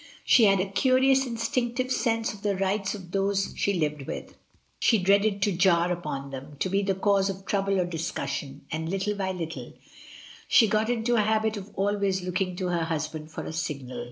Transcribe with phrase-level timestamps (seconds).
[0.23, 4.35] She had a curious, instinctive sense of the rights of those she lived with.
[4.79, 8.65] She dreaded to jar upon them, to be the cause of trouble or discussion.
[8.71, 9.73] And little by little
[10.47, 13.99] she got into a habit of always looking to her husband for a signal.